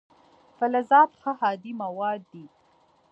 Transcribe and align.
فلزات 0.57 1.09
ښه 1.21 1.31
هادي 1.41 1.71
مواد 1.83 2.21
دي. 2.33 2.45